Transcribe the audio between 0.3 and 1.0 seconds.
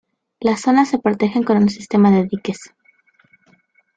Las zonas se